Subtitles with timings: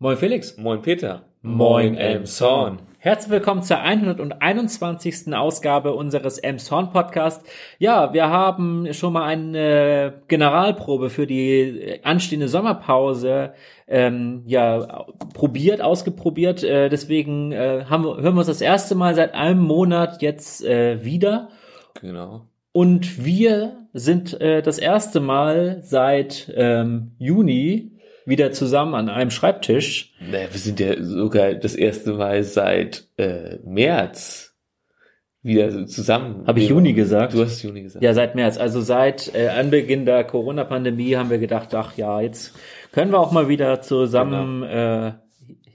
[0.00, 0.56] Moin Felix.
[0.58, 1.22] Moin Peter.
[1.40, 2.80] Moin Elmshorn.
[2.98, 5.32] Herzlich willkommen zur 121.
[5.32, 7.46] Ausgabe unseres Elmshorn Podcast.
[7.78, 13.54] Ja, wir haben schon mal eine Generalprobe für die anstehende Sommerpause
[13.86, 16.64] ähm, ja probiert, ausgeprobiert.
[16.64, 21.04] Äh, deswegen äh, haben, hören wir uns das erste Mal seit einem Monat jetzt äh,
[21.04, 21.50] wieder.
[22.00, 22.48] Genau.
[22.72, 27.93] Und wir sind äh, das erste Mal seit ähm, Juni
[28.26, 30.12] wieder zusammen an einem Schreibtisch.
[30.20, 34.54] Naja, wir sind ja sogar das erste Mal seit äh, März
[35.42, 36.46] wieder zusammen.
[36.46, 37.34] Habe ich Juni gesagt?
[37.34, 38.02] Du hast Juni gesagt.
[38.02, 38.56] Ja, seit März.
[38.56, 42.54] Also seit äh, Anbeginn der Corona-Pandemie haben wir gedacht, ach ja, jetzt
[42.92, 45.08] können wir auch mal wieder zusammen genau.
[45.08, 45.12] äh,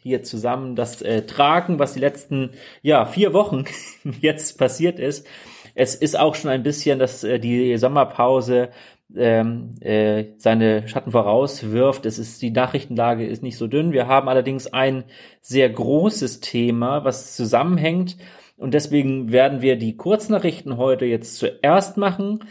[0.02, 3.66] hier zusammen das äh, tragen, was die letzten ja vier Wochen
[4.22, 5.28] jetzt passiert ist.
[5.76, 8.70] Es ist auch schon ein bisschen, dass äh, die Sommerpause
[9.16, 12.06] ähm, äh, seine Schatten vorauswirft.
[12.06, 13.92] Es ist die Nachrichtenlage ist nicht so dünn.
[13.92, 15.06] Wir haben allerdings ein
[15.42, 18.18] sehr großes Thema, was zusammenhängt
[18.60, 22.44] und deswegen werden wir die Kurznachrichten heute jetzt zuerst machen.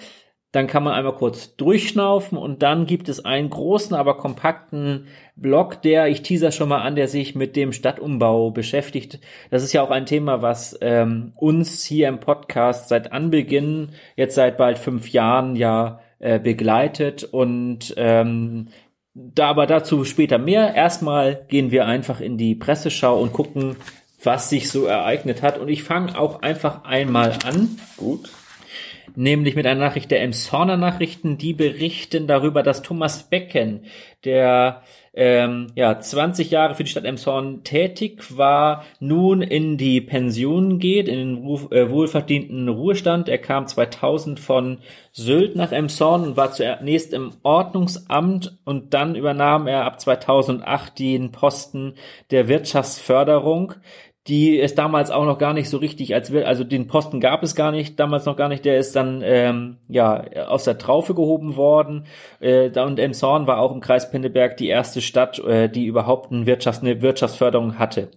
[0.52, 5.82] Dann kann man einmal kurz durchschnaufen und dann gibt es einen großen, aber kompakten Blog,
[5.82, 9.20] der, ich teaser schon mal an, der sich mit dem Stadtumbau beschäftigt.
[9.50, 14.36] Das ist ja auch ein Thema, was ähm, uns hier im Podcast seit Anbeginn, jetzt
[14.36, 18.68] seit bald fünf Jahren ja äh, begleitet und ähm,
[19.14, 20.74] da aber dazu später mehr.
[20.74, 23.76] Erstmal gehen wir einfach in die Presseschau und gucken,
[24.22, 25.58] was sich so ereignet hat.
[25.58, 27.78] Und ich fange auch einfach einmal an.
[27.96, 28.30] Gut.
[29.16, 33.84] Nämlich mit einer Nachricht der Emshorner Nachrichten, die berichten darüber, dass Thomas Becken,
[34.24, 34.82] der
[35.18, 41.08] ähm, ja 20 Jahre für die Stadt Emshorn tätig war, nun in die Pension geht,
[41.08, 43.28] in den äh, wohlverdienten Ruhestand.
[43.28, 44.78] Er kam 2000 von
[45.10, 51.32] Sylt nach Emshorn und war zunächst im Ordnungsamt und dann übernahm er ab 2008 den
[51.32, 51.94] Posten
[52.30, 53.74] der Wirtschaftsförderung
[54.28, 57.42] die es damals auch noch gar nicht so richtig als will, also den Posten gab
[57.42, 61.14] es gar nicht, damals noch gar nicht, der ist dann ähm, ja aus der Traufe
[61.14, 62.04] gehoben worden.
[62.40, 66.44] Äh, und Emshorn war auch im Kreis Pinneberg die erste Stadt, äh, die überhaupt eine,
[66.44, 68.10] Wirtschafts-, eine Wirtschaftsförderung hatte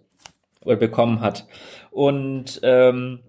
[0.66, 1.47] oder bekommen hat.
[1.91, 3.19] Und ähm,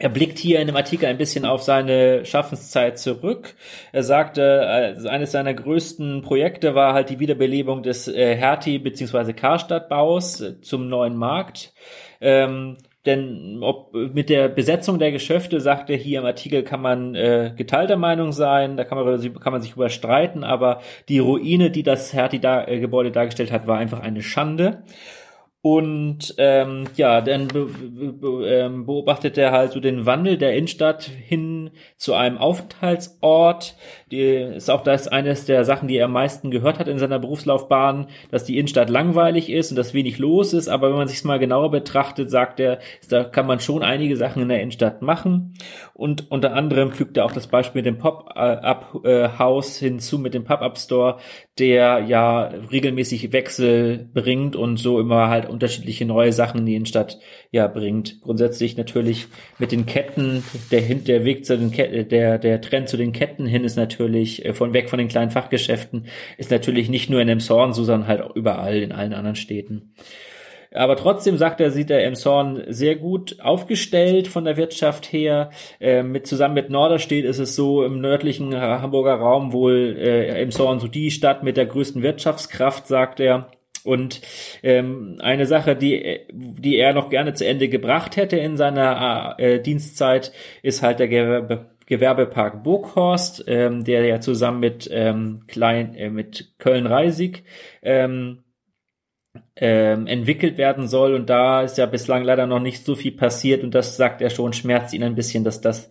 [0.00, 3.54] er blickt hier in dem Artikel ein bisschen auf seine Schaffenszeit zurück.
[3.92, 9.34] Er sagte, äh, eines seiner größten Projekte war halt die Wiederbelebung des äh, Hertie bzw.
[9.34, 11.74] Karstadtbaus äh, zum neuen Markt.
[12.22, 17.14] Ähm, denn ob mit der Besetzung der Geschäfte, sagt er hier im Artikel, kann man
[17.14, 21.82] äh, geteilter Meinung sein, da kann man, kann man sich überstreiten, aber die Ruine, die
[21.82, 24.82] das Hertie-Gebäude -Da dargestellt hat, war einfach eine Schande.
[25.62, 31.04] Und ähm, ja, dann be be ähm, beobachtet er halt so den Wandel der Innenstadt
[31.04, 33.76] hin zu einem Aufenthaltsort.
[34.10, 37.20] Die ist auch das eines der Sachen, die er am meisten gehört hat in seiner
[37.20, 40.68] Berufslaufbahn, dass die Innenstadt langweilig ist und dass wenig los ist.
[40.68, 44.42] Aber wenn man sich mal genauer betrachtet, sagt er, da kann man schon einige Sachen
[44.42, 45.54] in der Innenstadt machen.
[45.94, 51.18] Und unter anderem fügt er auch das Beispiel mit dem Pop-up-Haus hinzu, mit dem Pop-up-Store,
[51.58, 57.18] der ja regelmäßig Wechsel bringt und so immer halt unterschiedliche neue Sachen in die Innenstadt
[57.50, 58.20] ja bringt.
[58.22, 59.28] Grundsätzlich natürlich
[59.58, 63.46] mit den Ketten, der, der Weg zu den Ketten, der, der Trend zu den Ketten
[63.46, 66.06] hin ist natürlich, äh, von weg von den kleinen Fachgeschäften,
[66.38, 69.94] ist natürlich nicht nur in Emshorn so, sondern halt auch überall in allen anderen Städten.
[70.72, 75.50] Aber trotzdem sagt er, sieht er Emshorn sehr gut aufgestellt von der Wirtschaft her.
[75.80, 80.78] Äh, mit zusammen mit Norderstedt ist es so im nördlichen Hamburger Raum wohl äh, Emshorn
[80.78, 83.50] so die Stadt mit der größten Wirtschaftskraft, sagt er.
[83.82, 84.20] Und
[84.62, 89.60] ähm, eine Sache, die, die er noch gerne zu Ende gebracht hätte in seiner äh,
[89.60, 96.08] Dienstzeit, ist halt der Gewerbe, Gewerbepark Burghorst, ähm, der ja zusammen mit ähm, Klein, äh,
[96.08, 97.42] mit Köln-Reisig
[97.82, 98.44] ähm,
[99.56, 101.14] ähm, entwickelt werden soll.
[101.14, 103.64] Und da ist ja bislang leider noch nicht so viel passiert.
[103.64, 105.90] Und das sagt er schon, schmerzt ihn ein bisschen, dass das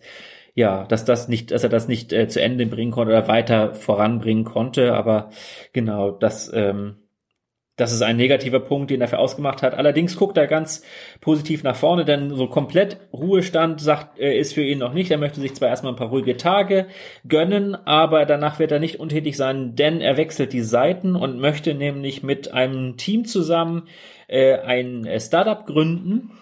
[0.54, 3.74] ja, dass das nicht, dass er das nicht äh, zu Ende bringen konnte oder weiter
[3.74, 4.94] voranbringen konnte.
[4.94, 5.30] Aber
[5.74, 6.96] genau, das ähm,
[7.80, 9.74] das ist ein negativer Punkt, den er für ausgemacht hat.
[9.74, 10.82] Allerdings guckt er ganz
[11.20, 15.10] positiv nach vorne, denn so komplett Ruhestand sagt, er ist für ihn noch nicht.
[15.10, 16.86] Er möchte sich zwar erstmal ein paar ruhige Tage
[17.26, 21.74] gönnen, aber danach wird er nicht untätig sein, denn er wechselt die Seiten und möchte
[21.74, 23.88] nämlich mit einem Team zusammen
[24.28, 26.32] äh, ein Startup gründen.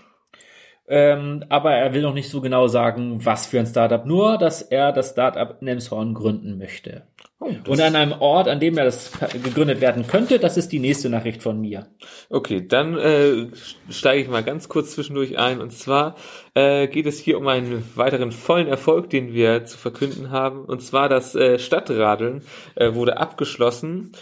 [0.89, 4.63] Ähm, aber er will noch nicht so genau sagen, was für ein Startup, nur dass
[4.63, 7.03] er das Startup in Emshorn gründen möchte.
[7.41, 9.13] Oh, und an einem Ort, an dem er das
[9.45, 11.87] gegründet werden könnte, das ist die nächste Nachricht von mir.
[12.31, 13.47] Okay, dann äh,
[13.91, 15.61] steige ich mal ganz kurz zwischendurch ein.
[15.61, 16.17] Und zwar
[16.55, 20.65] äh, geht es hier um einen weiteren vollen Erfolg, den wir zu verkünden haben.
[20.65, 22.43] Und zwar das äh, Stadtradeln
[22.75, 24.13] äh, wurde abgeschlossen.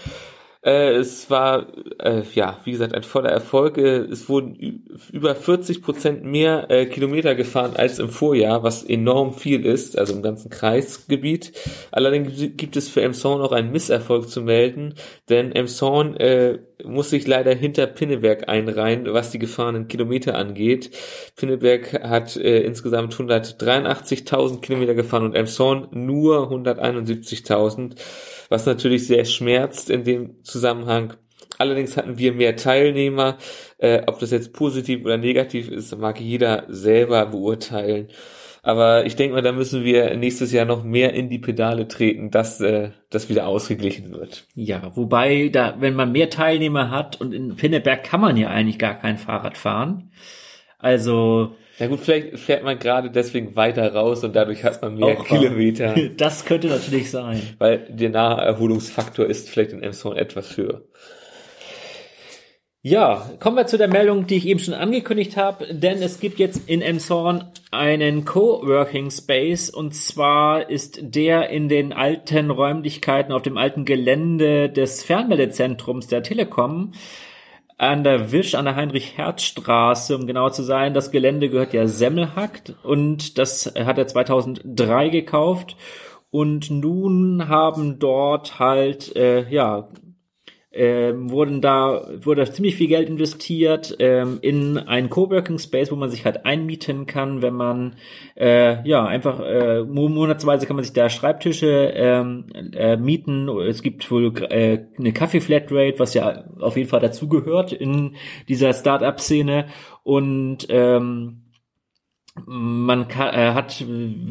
[0.67, 1.69] Äh, es war,
[2.01, 3.79] äh, ja, wie gesagt, ein voller Erfolg.
[3.79, 4.83] Äh, es wurden
[5.13, 10.15] über 40 Prozent mehr äh, Kilometer gefahren als im Vorjahr, was enorm viel ist, also
[10.15, 11.53] im ganzen Kreisgebiet.
[11.93, 14.95] Allerdings gibt es für Emson auch einen Misserfolg zu melden,
[15.29, 16.17] denn Emson
[16.85, 20.91] muss sich leider hinter Pinneberg einreihen, was die gefahrenen Kilometer angeht.
[21.37, 27.97] Pinneberg hat äh, insgesamt 183.000 Kilometer gefahren und Emson nur 171.000
[28.49, 31.15] was natürlich sehr schmerzt in dem Zusammenhang.
[31.59, 33.39] Allerdings hatten wir mehr Teilnehmer.
[33.79, 38.09] Äh, ob das jetzt positiv oder negativ ist, mag jeder selber beurteilen.
[38.67, 42.33] Aber ich denke mal, da müssen wir nächstes Jahr noch mehr in die Pedale treten,
[42.33, 44.49] dass äh, das wieder ausgeglichen wird.
[44.55, 48.81] Ja, wobei da, wenn man mehr Teilnehmer hat und in Pinneberg kann man ja eigentlich
[48.81, 50.11] gar kein Fahrrad fahren.
[50.81, 55.15] Also ja gut, vielleicht fährt man gerade deswegen weiter raus und dadurch hat man mehr
[55.15, 55.95] Kilometer.
[56.17, 57.41] Das könnte natürlich sein.
[57.59, 60.83] Weil der Naherholungsfaktor ist vielleicht in Emshorn etwas höher.
[62.89, 66.39] Ja, kommen wir zu der Meldung, die ich eben schon angekündigt habe, denn es gibt
[66.39, 67.43] jetzt in Emshorn
[67.73, 74.71] einen Coworking Space und zwar ist der in den alten Räumlichkeiten auf dem alten Gelände
[74.71, 76.93] des Fernmeldezentrums der Telekom
[77.77, 80.95] an der Wisch, an der Heinrich-Herz-Straße, um genau zu sein.
[80.95, 85.77] Das Gelände gehört ja Semmelhackt und das hat er 2003 gekauft.
[86.31, 89.89] Und nun haben dort halt, äh, ja,
[90.77, 96.11] ähm, wurden da wurde ziemlich viel Geld investiert ähm, in einen Coworking Space, wo man
[96.11, 97.97] sich halt einmieten kann, wenn man
[98.37, 103.49] äh, ja einfach äh, monatsweise kann man sich da Schreibtische ähm, äh, mieten.
[103.49, 108.17] Es gibt wohl äh, eine Kaffee Flatrate, was ja auf jeden Fall dazugehört in
[108.49, 109.67] dieser Startup-Szene
[110.03, 111.46] und ähm,
[112.45, 113.85] man kann, äh, hat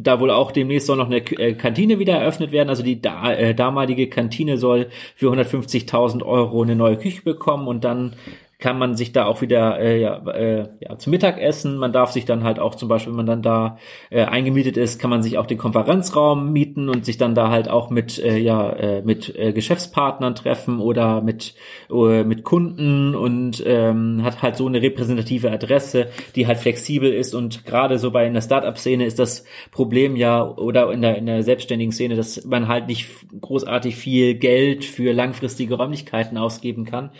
[0.03, 2.69] da wohl auch demnächst soll noch eine äh, Kantine wieder eröffnet werden.
[2.69, 7.83] Also die da, äh, damalige Kantine soll für 150.000 Euro eine neue Küche bekommen und
[7.83, 8.13] dann
[8.57, 11.77] kann man sich da auch wieder äh, ja, äh, ja, zum Mittagessen.
[11.77, 13.77] Man darf sich dann halt auch zum Beispiel, wenn man dann da
[14.09, 17.69] äh, eingemietet ist, kann man sich auch den Konferenzraum mieten und sich dann da halt
[17.69, 21.55] auch mit äh, ja äh, mit äh, Geschäftspartnern treffen oder mit
[21.91, 27.35] äh, mit Kunden und ähm, hat halt so eine repräsentative Adresse, die halt flexibel ist
[27.35, 31.25] und gerade so bei in der Startup-Szene ist das Problem ja oder in der in
[31.25, 33.09] der selbstständigen Szene, dass man halt nicht
[33.41, 37.11] großartig viel Geld für langfristige Räumlichkeiten ausgeben kann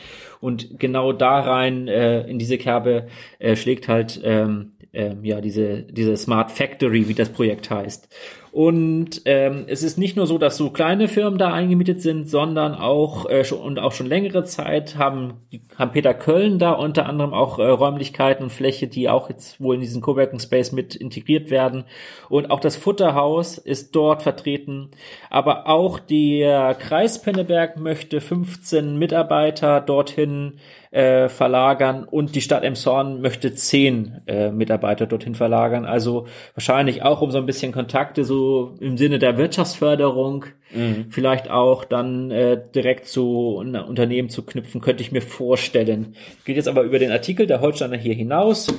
[0.41, 3.07] und genau da rein äh, in diese Kerbe
[3.39, 8.07] äh, schlägt halt ähm, äh, ja diese diese Smart Factory, wie das Projekt heißt.
[8.55, 12.73] Und ähm, es ist nicht nur so, dass so kleine Firmen da eingemietet sind, sondern
[12.73, 15.41] auch äh, schon, und auch schon längere Zeit haben,
[15.77, 19.75] haben Peter Köln da unter anderem auch äh, Räumlichkeiten und Fläche, die auch jetzt wohl
[19.75, 21.83] in diesen Coworking Space mit integriert werden.
[22.29, 24.89] Und auch das Futterhaus ist dort vertreten.
[25.29, 30.61] Aber auch der Kreis Pinneberg möchte 15 Mitarbeiter dorthin
[30.91, 35.83] äh, verlagern und die Stadt Emshorn möchte 10 äh, Mitarbeiter dorthin verlagern.
[35.83, 38.44] Also wahrscheinlich auch um so ein bisschen Kontakte so
[38.79, 41.07] im Sinne der Wirtschaftsförderung mhm.
[41.09, 46.15] vielleicht auch dann äh, direkt zu Unternehmen zu knüpfen, könnte ich mir vorstellen.
[46.45, 48.73] Geht jetzt aber über den Artikel der Holsteiner hier hinaus.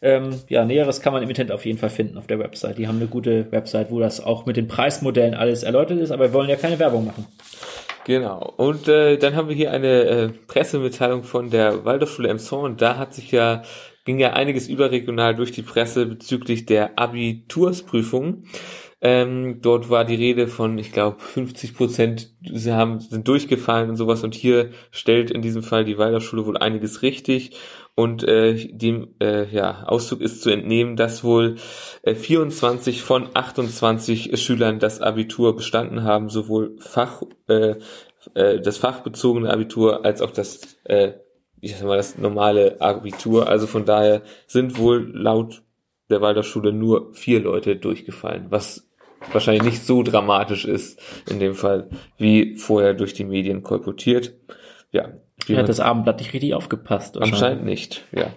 [0.00, 2.78] Ähm, ja, Näheres kann man im Internet auf jeden Fall finden auf der Website.
[2.78, 6.26] Die haben eine gute Website, wo das auch mit den Preismodellen alles erläutert ist, aber
[6.26, 7.26] wir wollen ja keine Werbung machen.
[8.04, 8.54] Genau.
[8.56, 12.76] Und äh, dann haben wir hier eine äh, Pressemitteilung von der Waldorfschule Emson.
[12.76, 13.62] Da hat sich ja
[14.08, 18.44] ging ja einiges überregional durch die Presse bezüglich der Abitursprüfung.
[19.00, 23.96] Ähm, dort war die Rede von, ich glaube, 50 Prozent sie haben, sind durchgefallen und
[23.96, 24.24] sowas.
[24.24, 27.56] Und hier stellt in diesem Fall die Waldorfschule wohl einiges richtig.
[27.94, 31.56] Und äh, dem äh, ja, Auszug ist zu entnehmen, dass wohl
[32.02, 37.74] äh, 24 von 28 Schülern das Abitur bestanden haben, sowohl Fach, äh,
[38.34, 41.12] äh, das fachbezogene Abitur als auch das, äh,
[41.60, 43.48] ich sag mal, das normale Abitur.
[43.48, 45.62] Also von daher sind wohl laut
[46.10, 48.87] der Waldorfschule nur vier Leute durchgefallen, was
[49.32, 54.34] wahrscheinlich nicht so dramatisch ist in dem Fall, wie vorher durch die Medien kolportiert.
[54.90, 55.12] Ja.
[55.50, 57.16] Hat das Abendblatt nicht richtig aufgepasst?
[57.16, 58.32] Anscheinend nicht, ja.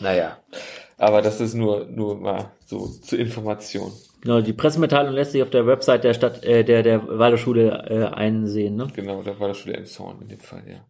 [0.00, 0.38] Naja.
[0.98, 3.92] Aber das ist nur, nur mal so zur Information.
[4.22, 8.04] Genau, die Pressemitteilung lässt sich auf der Website der Stadt, äh, der, der Waldorfschule äh,
[8.14, 8.88] einsehen, ne?
[8.94, 10.84] Genau, der Waldorfschule Emshorn in dem Fall, ja.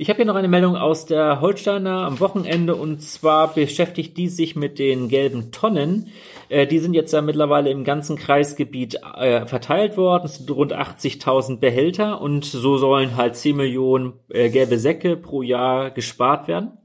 [0.00, 4.28] Ich habe hier noch eine Meldung aus der Holsteiner am Wochenende und zwar beschäftigt die
[4.28, 6.12] sich mit den gelben Tonnen.
[6.48, 10.26] Äh, die sind jetzt ja mittlerweile im ganzen Kreisgebiet äh, verteilt worden.
[10.26, 15.42] Es sind rund 80.000 Behälter und so sollen halt 10 Millionen äh, gelbe Säcke pro
[15.42, 16.78] Jahr gespart werden.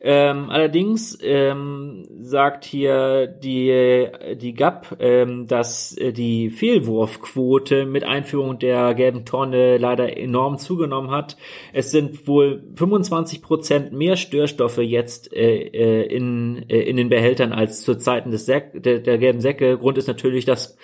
[0.00, 8.60] Ähm, allerdings ähm, sagt hier die, die GAP, ähm, dass äh, die Fehlwurfquote mit Einführung
[8.60, 11.36] der gelben Tonne leider enorm zugenommen hat.
[11.72, 17.52] Es sind wohl 25 Prozent mehr Störstoffe jetzt äh, äh, in, äh, in den Behältern
[17.52, 19.78] als zu Zeiten des Säck, der, der gelben Säcke.
[19.78, 20.76] Grund ist natürlich, dass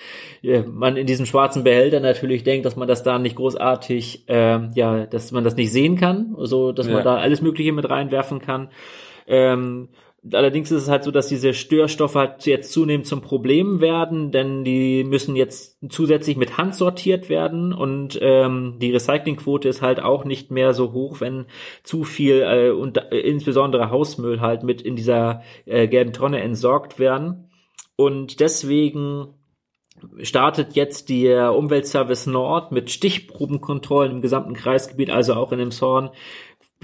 [0.42, 4.58] äh, man in diesem schwarzen Behälter natürlich denkt, dass man das da nicht großartig, äh,
[4.74, 6.94] ja, dass man das nicht sehen kann, so dass ja.
[6.94, 8.70] man da alles Mögliche mit reinwerfen kann.
[9.26, 9.88] Ähm,
[10.32, 14.64] allerdings ist es halt so, dass diese Störstoffe halt jetzt zunehmend zum Problem werden, denn
[14.64, 20.24] die müssen jetzt zusätzlich mit Hand sortiert werden und ähm, die Recyclingquote ist halt auch
[20.24, 21.46] nicht mehr so hoch, wenn
[21.82, 26.98] zu viel äh, und äh, insbesondere Hausmüll halt mit in dieser äh, gelben Tonne entsorgt
[26.98, 27.50] werden.
[27.96, 29.34] Und deswegen
[30.22, 36.10] startet jetzt der Umweltservice Nord mit Stichprobenkontrollen im gesamten Kreisgebiet, also auch in dem Zorn,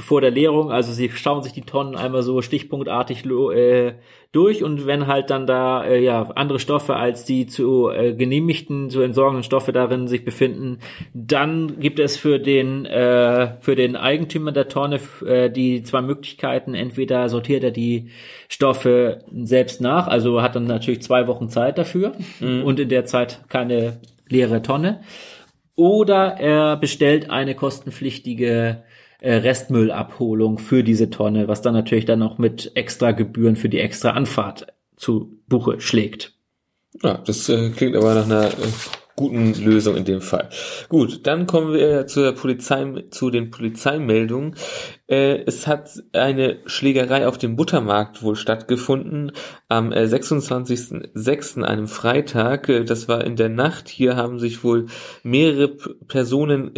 [0.00, 0.73] vor der Leerung.
[0.73, 3.92] Also sie schauen sich die Tonnen einmal so stichpunktartig äh,
[4.33, 8.88] durch und wenn halt dann da äh, ja andere Stoffe als die zu äh, genehmigten,
[8.88, 10.78] zu entsorgenden Stoffe darin sich befinden,
[11.12, 16.75] dann gibt es für den äh, für den Eigentümer der Tonne äh, die zwei Möglichkeiten.
[16.75, 18.11] Entweder sortiert er die
[18.49, 22.62] Stoffe selbst nach, also hat dann natürlich zwei Wochen Zeit dafür mhm.
[22.62, 25.00] und in der Zeit keine leere Tonne.
[25.75, 28.83] Oder er bestellt eine kostenpflichtige
[29.20, 33.80] äh, Restmüllabholung für diese Tonne, was dann natürlich dann noch mit extra Gebühren für die
[33.80, 36.34] extra Anfahrt zu Buche schlägt.
[37.02, 38.68] Ja, das äh, klingt aber nach einer äh,
[39.20, 40.48] guten Lösung in dem Fall.
[40.88, 44.54] Gut, dann kommen wir zur Polizei, zu den Polizeimeldungen.
[45.06, 49.32] Es hat eine Schlägerei auf dem Buttermarkt wohl stattgefunden
[49.68, 52.72] am äh, 26.06., einem Freitag.
[52.86, 53.90] Das war in der Nacht.
[53.90, 54.86] Hier haben sich wohl
[55.22, 55.68] mehrere
[56.08, 56.74] Personen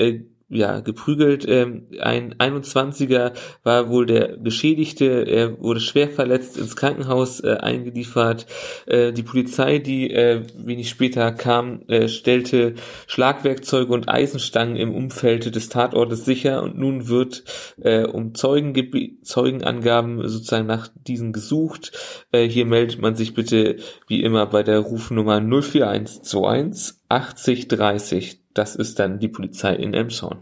[0.53, 1.47] ja, geprügelt.
[1.49, 3.33] Ähm, ein 21er
[3.63, 8.47] war wohl der Geschädigte, er wurde schwer verletzt ins Krankenhaus äh, eingeliefert.
[8.87, 12.75] Äh, die Polizei, die äh, wenig später kam, äh, stellte
[13.07, 17.45] Schlagwerkzeuge und Eisenstangen im Umfeld des Tatortes sicher und nun wird
[17.81, 18.75] äh, um Zeugen
[19.23, 21.93] Zeugenangaben sozusagen nach diesen gesucht.
[22.31, 28.77] Äh, hier meldet man sich bitte wie immer bei der Rufnummer 04121 80 30 das
[28.77, 30.39] ist dann die Polizei in Elmshorn.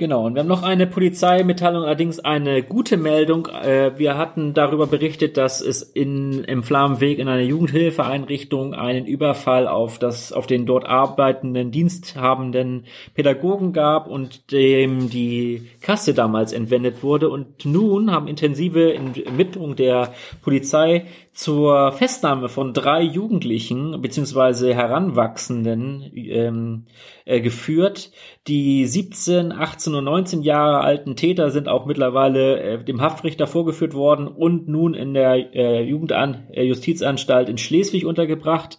[0.00, 3.48] Genau, und wir haben noch eine Polizeimitteilung, allerdings eine gute Meldung.
[3.48, 9.68] Äh, wir hatten darüber berichtet, dass es in, im Flammenweg in einer Jugendhilfeeinrichtung einen Überfall
[9.68, 17.02] auf das, auf den dort arbeitenden, diensthabenden Pädagogen gab und dem die Kasse damals entwendet
[17.02, 17.28] wurde.
[17.28, 21.04] Und nun haben intensive Ermittlungen der Polizei
[21.40, 26.84] zur Festnahme von drei Jugendlichen beziehungsweise Heranwachsenden ähm,
[27.24, 28.10] äh, geführt.
[28.46, 33.94] Die 17, 18 und 19 Jahre alten Täter sind auch mittlerweile äh, dem Haftrichter vorgeführt
[33.94, 38.78] worden und nun in der äh, Jugendan äh, Justizanstalt in Schleswig untergebracht.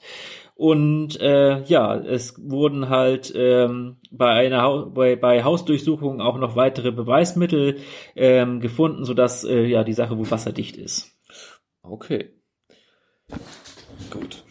[0.53, 6.55] Und äh, ja, es wurden halt ähm, bei einer ha bei, bei Hausdurchsuchungen auch noch
[6.55, 7.77] weitere Beweismittel
[8.15, 11.17] ähm, gefunden, sodass äh, ja die Sache wohl wasserdicht ist.
[11.81, 12.29] Okay.
[14.09, 14.43] Gut.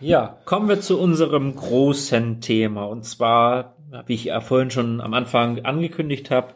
[0.00, 2.84] Ja, kommen wir zu unserem großen Thema.
[2.84, 6.54] Und zwar, wie ich ja vorhin schon am Anfang angekündigt habe,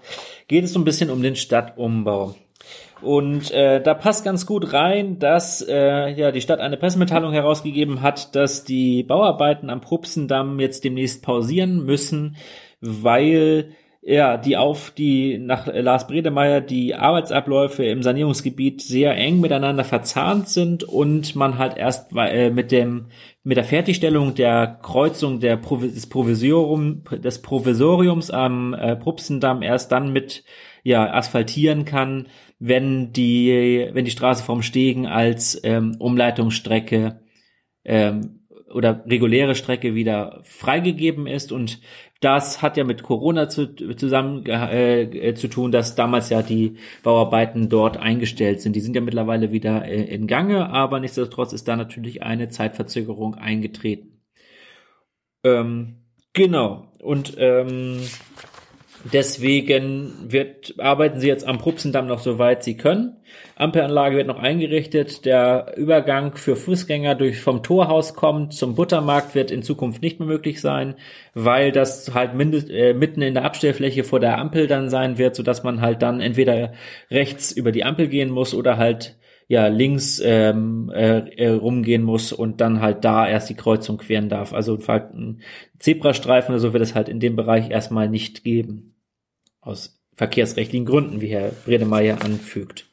[0.48, 2.34] geht es so ein bisschen um den Stadtumbau.
[3.02, 8.00] Und äh, da passt ganz gut rein, dass äh, ja die Stadt eine Pressemitteilung herausgegeben
[8.00, 12.36] hat, dass die Bauarbeiten am Prupsendamm jetzt demnächst pausieren müssen,
[12.80, 13.72] weil
[14.08, 20.48] ja, die auf die nach Lars Bredemeier die Arbeitsabläufe im Sanierungsgebiet sehr eng miteinander verzahnt
[20.48, 23.06] sind und man halt erst äh, mit dem
[23.42, 30.12] mit der Fertigstellung der Kreuzung der des Provisorium des Provisoriums am äh, Prupsendamm erst dann
[30.12, 30.44] mit
[30.84, 32.28] ja asphaltieren kann,
[32.60, 37.22] wenn die wenn die Straße vom Stegen als ähm, Umleitungsstrecke
[37.84, 41.80] ähm, oder reguläre Strecke wieder freigegeben ist und
[42.20, 47.68] das hat ja mit Corona zu, zusammen äh, zu tun, dass damals ja die Bauarbeiten
[47.68, 48.74] dort eingestellt sind.
[48.74, 53.34] Die sind ja mittlerweile wieder äh, in Gange, aber nichtsdestotrotz ist da natürlich eine Zeitverzögerung
[53.34, 54.22] eingetreten.
[55.44, 56.88] Ähm, genau.
[57.02, 58.00] Und ähm,
[59.12, 63.16] Deswegen wird, arbeiten sie jetzt am Prupsendamm noch so weit sie können.
[63.54, 65.24] Ampelanlage wird noch eingerichtet.
[65.24, 70.28] Der Übergang für Fußgänger durch vom Torhaus kommt zum Buttermarkt wird in Zukunft nicht mehr
[70.28, 70.96] möglich sein,
[71.34, 75.36] weil das halt mindest, äh, mitten in der Abstellfläche vor der Ampel dann sein wird,
[75.36, 76.72] so dass man halt dann entweder
[77.10, 82.32] rechts über die Ampel gehen muss oder halt ja links ähm, äh, äh rumgehen muss
[82.32, 84.52] und dann halt da erst die Kreuzung queren darf.
[84.52, 85.42] Also ein
[85.78, 88.94] Zebrastreifen oder so wird es halt in dem Bereich erstmal nicht geben
[89.66, 92.86] aus verkehrsrechtlichen Gründen, wie Herr Bredemeyer anfügt.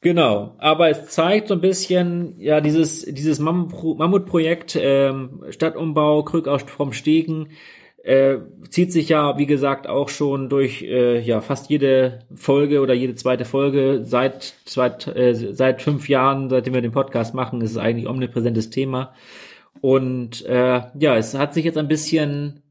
[0.00, 6.62] Genau, aber es zeigt so ein bisschen, ja, dieses, dieses Mammutprojekt, ähm, Stadtumbau, Krück aus
[6.62, 7.48] vom Stegen,
[8.04, 8.38] äh,
[8.70, 13.16] zieht sich ja, wie gesagt, auch schon durch äh, ja fast jede Folge oder jede
[13.16, 17.78] zweite Folge seit seit, äh, seit fünf Jahren, seitdem wir den Podcast machen, ist es
[17.78, 19.12] eigentlich omnipräsentes Thema.
[19.80, 22.62] Und äh, ja, es hat sich jetzt ein bisschen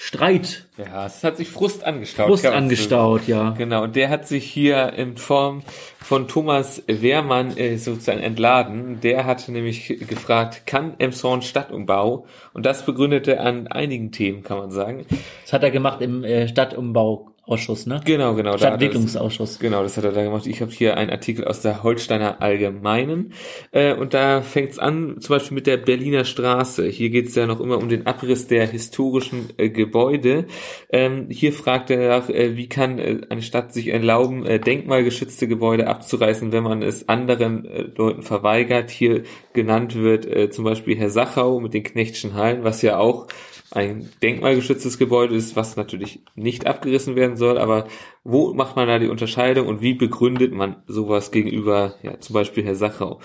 [0.00, 0.64] Streit.
[0.76, 2.28] Ja, es hat sich Frust angestaut.
[2.28, 3.32] Frust angestaut, so.
[3.32, 3.50] ja.
[3.50, 5.64] Genau, und der hat sich hier in Form
[5.98, 9.00] von Thomas Wehrmann äh, sozusagen entladen.
[9.00, 12.26] Der hatte nämlich gefragt, kann Emshorn Stadtumbau?
[12.54, 15.04] Und das begründete an einigen Themen, kann man sagen.
[15.42, 18.00] Das hat er gemacht im äh, Stadtumbau Ausschuss, ne?
[18.04, 18.58] Genau, genau.
[18.58, 19.52] Stadtentwicklungsausschuss.
[19.52, 20.46] Das, genau, das hat er da gemacht.
[20.46, 23.32] Ich habe hier einen Artikel aus der Holsteiner Allgemeinen
[23.72, 26.86] äh, und da fängt es an, zum Beispiel mit der Berliner Straße.
[26.86, 30.46] Hier geht es ja noch immer um den Abriss der historischen äh, Gebäude.
[30.90, 35.48] Ähm, hier fragt er nach, äh, wie kann äh, eine Stadt sich erlauben, äh, denkmalgeschützte
[35.48, 38.90] Gebäude abzureißen, wenn man es anderen äh, Leuten verweigert.
[38.90, 39.22] Hier
[39.54, 43.26] genannt wird zum Beispiel Herr Sachau mit den Knechtschen Hallen, was ja auch
[43.70, 47.86] ein denkmalgeschütztes Gebäude ist, was natürlich nicht abgerissen werden soll, aber
[48.24, 52.64] wo macht man da die Unterscheidung und wie begründet man sowas gegenüber, ja, zum Beispiel
[52.64, 53.20] Herr Sachau?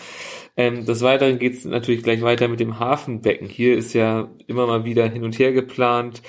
[0.58, 3.48] Ähm, des Weiteren geht es natürlich gleich weiter mit dem Hafenbecken.
[3.48, 6.22] Hier ist ja immer mal wieder hin und her geplant.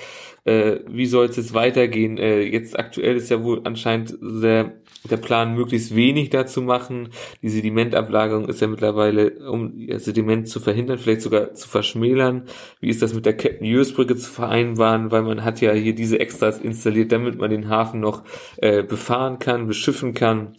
[0.45, 2.17] Äh, wie soll es jetzt weitergehen?
[2.17, 4.73] Äh, jetzt aktuell ist ja wohl anscheinend sehr
[5.09, 7.09] der Plan, möglichst wenig dazu machen.
[7.41, 12.45] Die Sedimentablagerung ist ja mittlerweile, um Sediment zu verhindern, vielleicht sogar zu verschmälern.
[12.79, 15.11] Wie ist das mit der Captain Hughes Brücke zu vereinbaren?
[15.11, 18.23] Weil man hat ja hier diese Extras installiert, damit man den Hafen noch
[18.57, 20.55] äh, befahren kann, beschiffen kann.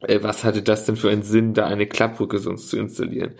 [0.00, 3.34] Äh, was hatte das denn für einen Sinn, da eine Klappbrücke sonst zu installieren?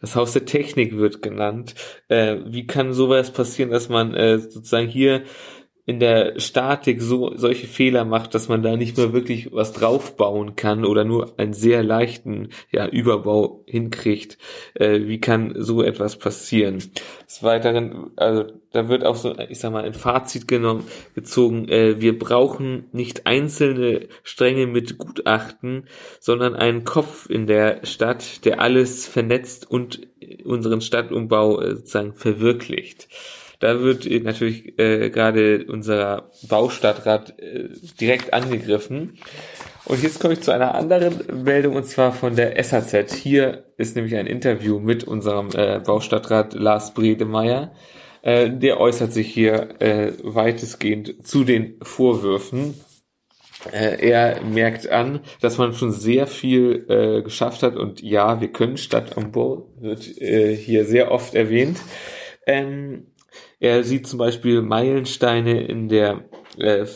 [0.00, 1.74] Das Haus der Technik wird genannt.
[2.08, 5.22] Äh, wie kann sowas passieren, dass man äh, sozusagen hier
[5.86, 10.56] in der Statik so solche Fehler macht, dass man da nicht mehr wirklich was draufbauen
[10.56, 14.36] kann oder nur einen sehr leichten ja, Überbau hinkriegt.
[14.74, 16.78] Äh, wie kann so etwas passieren?
[17.26, 21.68] Des Weiteren, also da wird auch so, ich sag mal, ein Fazit genommen, gezogen.
[21.68, 25.86] Äh, wir brauchen nicht einzelne Stränge mit Gutachten,
[26.18, 30.00] sondern einen Kopf in der Stadt, der alles vernetzt und
[30.44, 33.06] unseren Stadtumbau äh, sozusagen verwirklicht.
[33.60, 37.68] Da wird natürlich äh, gerade unser Baustadtrat äh,
[38.00, 39.18] direkt angegriffen.
[39.86, 43.14] Und jetzt komme ich zu einer anderen Meldung und zwar von der SAZ.
[43.14, 47.72] Hier ist nämlich ein Interview mit unserem äh, Baustadtrat Lars Bredemeier.
[48.22, 52.74] Äh, der äußert sich hier äh, weitestgehend zu den Vorwürfen.
[53.72, 58.48] Äh, er merkt an, dass man schon sehr viel äh, geschafft hat und ja, wir
[58.48, 61.78] können Stadt am Bo wird äh, hier sehr oft erwähnt.
[62.46, 63.06] Ähm,
[63.58, 66.24] er sieht zum Beispiel Meilensteine in der
[66.58, 66.86] äh,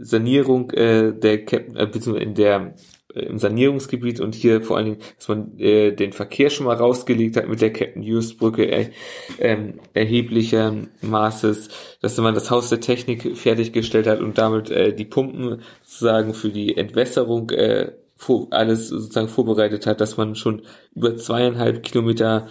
[0.00, 2.74] Sanierung äh, der Cap äh, beziehungsweise in der
[3.14, 6.76] äh, im Sanierungsgebiet und hier vor allen Dingen, dass man äh, den Verkehr schon mal
[6.76, 8.90] rausgelegt hat mit der Captain Hughes Brücke äh,
[9.38, 11.68] ähm, erheblicher Maßes,
[12.00, 16.50] dass man das Haus der Technik fertiggestellt hat und damit äh, die Pumpen sozusagen für
[16.50, 20.62] die Entwässerung äh, vor, alles sozusagen vorbereitet hat, dass man schon
[20.94, 22.48] über zweieinhalb Kilometer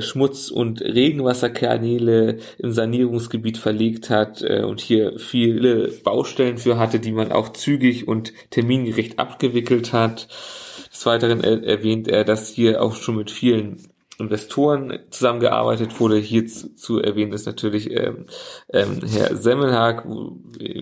[0.00, 7.12] Schmutz- und Regenwasserkanäle im Sanierungsgebiet verlegt hat äh, und hier viele Baustellen für hatte, die
[7.12, 10.28] man auch zügig und termingerecht abgewickelt hat.
[10.92, 16.16] Des Weiteren erwähnt er, dass hier auch schon mit vielen Investoren zusammengearbeitet wurde.
[16.16, 18.26] Hier zu, zu erwähnen ist natürlich ähm,
[18.72, 20.04] ähm, Herr Semmelhag,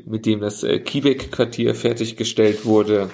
[0.06, 3.10] mit dem das äh, Kiebeck-Quartier fertiggestellt wurde.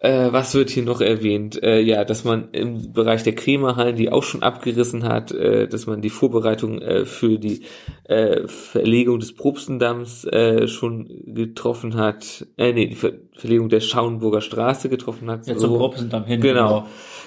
[0.00, 1.60] Äh, was wird hier noch erwähnt?
[1.60, 5.86] Äh, ja, dass man im Bereich der Krämerhallen die auch schon abgerissen hat, äh, dass
[5.86, 7.62] man die Vorbereitung äh, für die
[8.04, 12.46] äh, Verlegung des Probstendamms äh, schon getroffen hat.
[12.56, 15.46] Äh, nee, die Ver Verlegung der Schauenburger Straße getroffen hat.
[15.46, 15.68] Ja, so.
[15.68, 16.40] zum Probstendamm hin.
[16.40, 16.86] Genau.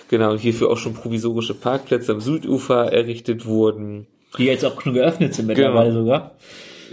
[0.10, 4.08] Genau, hierfür auch schon provisorische Parkplätze am Südufer errichtet wurden.
[4.38, 6.02] Die jetzt auch schon geöffnet sind mittlerweile genau.
[6.02, 6.32] sogar.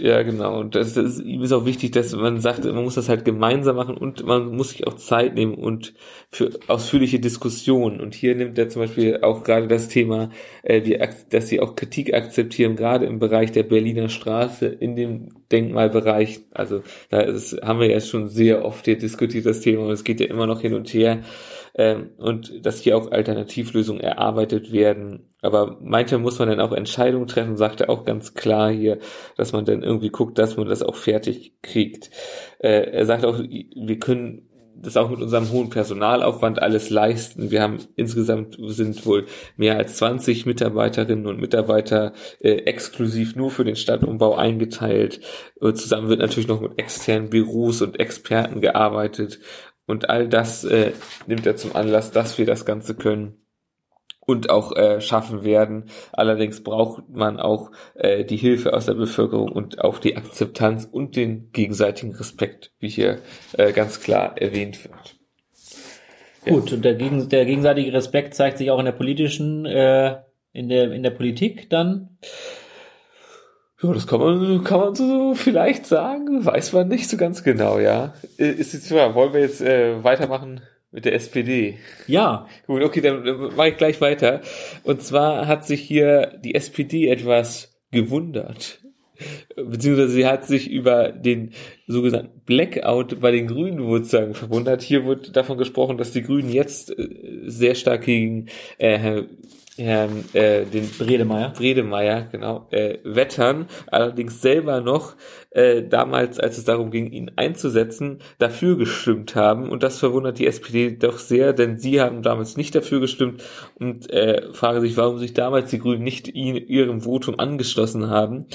[0.01, 0.59] Ja, genau.
[0.59, 3.25] Und das, das ist, ihm ist auch wichtig, dass man sagt, man muss das halt
[3.25, 5.93] gemeinsam machen und man muss sich auch Zeit nehmen und
[6.29, 7.99] für ausführliche Diskussionen.
[7.99, 10.29] Und hier nimmt er zum Beispiel auch gerade das Thema,
[10.63, 10.97] äh, die,
[11.29, 16.41] dass sie auch Kritik akzeptieren, gerade im Bereich der Berliner Straße, in dem Denkmalbereich.
[16.51, 20.05] Also da ist, haben wir ja schon sehr oft hier diskutiert, das Thema, und es
[20.05, 21.23] geht ja immer noch hin und her
[21.79, 25.29] ähm, und dass hier auch Alternativlösungen erarbeitet werden.
[25.41, 28.99] Aber manchmal muss man dann auch Entscheidungen treffen, sagt er auch ganz klar hier,
[29.37, 32.09] dass man dann irgendwie guckt, dass man das auch fertig kriegt.
[32.59, 34.49] Äh, er sagt auch, wir können
[34.81, 37.51] das auch mit unserem hohen Personalaufwand alles leisten.
[37.51, 39.25] Wir haben insgesamt sind wohl
[39.57, 45.21] mehr als 20 Mitarbeiterinnen und Mitarbeiter äh, exklusiv nur für den Stadtumbau eingeteilt.
[45.59, 49.39] Und zusammen wird natürlich noch mit externen Büros und Experten gearbeitet.
[49.89, 50.91] Und all das äh,
[51.25, 53.41] nimmt er zum Anlass, dass wir das Ganze können
[54.19, 55.85] und auch äh, schaffen werden.
[56.11, 61.15] Allerdings braucht man auch äh, die Hilfe aus der Bevölkerung und auch die Akzeptanz und
[61.15, 63.17] den gegenseitigen Respekt, wie hier
[63.57, 65.15] äh, ganz klar erwähnt wird.
[66.45, 66.53] Ja.
[66.53, 70.17] Gut, und der, gegen, der gegenseitige Respekt zeigt sich auch in der politischen, äh,
[70.53, 72.19] in der in der Politik dann.
[73.81, 77.79] Ja, das kann man, kann man so vielleicht sagen, weiß man nicht so ganz genau,
[77.79, 78.13] ja.
[78.37, 80.61] Äh, ist jetzt, wollen wir jetzt äh, weitermachen
[80.91, 81.77] mit der SPD.
[82.07, 82.47] Ja.
[82.67, 83.23] Gut, okay, dann
[83.55, 84.41] mache ich gleich weiter.
[84.83, 88.81] Und zwar hat sich hier die SPD etwas gewundert.
[89.55, 91.51] Beziehungsweise sie hat sich über den
[91.87, 94.81] sogenannten Blackout bei den Grünen sozusagen verwundert.
[94.81, 97.07] Hier wird davon gesprochen, dass die Grünen jetzt äh,
[97.45, 99.23] sehr stark gegen äh,
[99.79, 101.53] Herrn äh, den Bredemeier.
[101.55, 105.15] Bredemeier, genau, äh, wettern, allerdings selber noch
[105.51, 109.69] äh, damals, als es darum ging, ihn einzusetzen, dafür gestimmt haben.
[109.69, 113.43] Und das verwundert die SPD doch sehr, denn sie haben damals nicht dafür gestimmt
[113.75, 118.45] und äh, frage sich, warum sich damals die Grünen nicht ihn, ihrem Votum angeschlossen haben.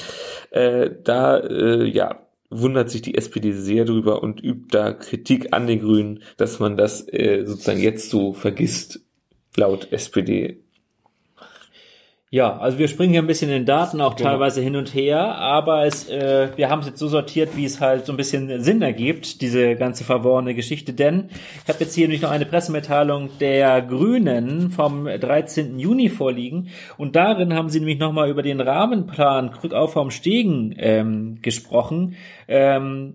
[0.50, 5.66] Äh, da, äh, ja, wundert sich die SPD sehr drüber und übt da Kritik an
[5.66, 9.00] den Grünen, dass man das äh, sozusagen jetzt so vergisst,
[9.56, 10.63] laut SPD.
[12.34, 14.30] Ja, also wir springen hier ein bisschen in den Daten auch genau.
[14.30, 17.80] teilweise hin und her, aber es, äh, wir haben es jetzt so sortiert, wie es
[17.80, 20.92] halt so ein bisschen Sinn ergibt, diese ganze verworrene Geschichte.
[20.92, 21.28] Denn
[21.62, 25.78] ich habe jetzt hier nämlich noch eine Pressemitteilung der Grünen vom 13.
[25.78, 31.38] Juni vorliegen und darin haben sie nämlich nochmal über den Rahmenplan Rückaufbau am Stegen ähm,
[31.40, 32.16] gesprochen.
[32.48, 33.14] Ähm,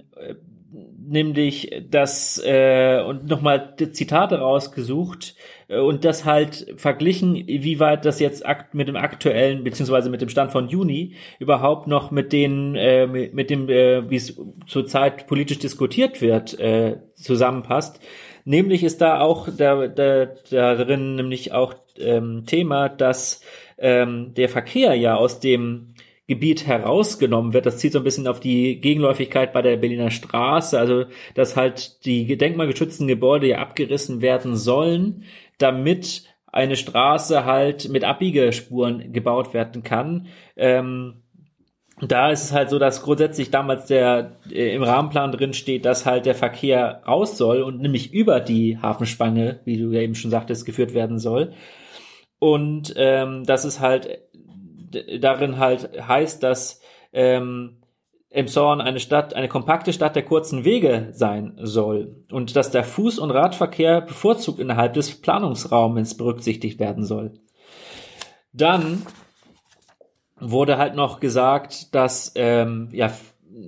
[1.09, 5.35] nämlich das äh, und nochmal Zitate rausgesucht
[5.67, 8.43] äh, und das halt verglichen, wie weit das jetzt
[8.73, 13.49] mit dem aktuellen beziehungsweise mit dem Stand von Juni überhaupt noch mit den äh, mit,
[13.49, 17.99] dem äh, wie es zurzeit politisch diskutiert wird äh, zusammenpasst.
[18.45, 23.41] Nämlich ist da auch da, da, da drin nämlich auch ähm, Thema, dass
[23.77, 25.88] ähm, der Verkehr ja aus dem
[26.29, 27.65] Gebiet herausgenommen wird.
[27.65, 32.05] Das zieht so ein bisschen auf die Gegenläufigkeit bei der Berliner Straße, also dass halt
[32.05, 35.23] die denkmalgeschützten Gebäude ja abgerissen werden sollen,
[35.57, 40.27] damit eine Straße halt mit Abbiegespuren gebaut werden kann.
[40.55, 41.23] Ähm,
[41.99, 46.05] da ist es halt so, dass grundsätzlich damals der äh, im Rahmenplan drin steht, dass
[46.05, 50.29] halt der Verkehr raus soll und nämlich über die Hafenspange, wie du ja eben schon
[50.29, 51.53] sagtest, geführt werden soll.
[52.37, 54.19] Und ähm, das ist halt
[55.19, 56.82] darin halt heißt, dass
[57.13, 57.78] ähm,
[58.30, 63.19] Emshorn eine Stadt, eine kompakte Stadt der kurzen Wege sein soll und dass der Fuß-
[63.19, 67.34] und Radverkehr bevorzugt innerhalb des Planungsraumes berücksichtigt werden soll.
[68.54, 69.04] Dann
[70.39, 73.12] wurde halt noch gesagt, dass ähm, ja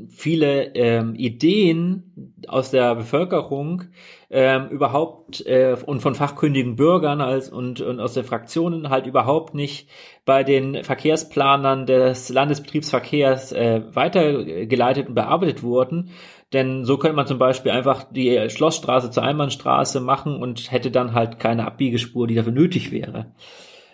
[0.09, 3.83] viele ähm, Ideen aus der Bevölkerung
[4.29, 9.55] ähm, überhaupt äh, und von fachkundigen Bürgern als und, und aus den Fraktionen halt überhaupt
[9.55, 9.89] nicht
[10.25, 16.11] bei den Verkehrsplanern des Landesbetriebsverkehrs äh, weitergeleitet und bearbeitet wurden.
[16.53, 21.13] Denn so könnte man zum Beispiel einfach die Schlossstraße zur Einbahnstraße machen und hätte dann
[21.13, 23.33] halt keine Abbiegespur, die dafür nötig wäre.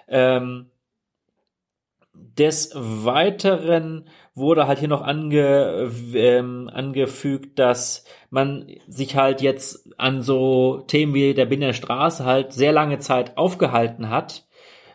[0.07, 0.71] Ähm,
[2.37, 10.21] des Weiteren wurde halt hier noch ange, ähm, angefügt, dass man sich halt jetzt an
[10.21, 14.45] so Themen wie der Binder Straße halt sehr lange Zeit aufgehalten hat.